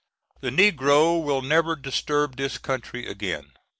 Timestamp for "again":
3.05-3.51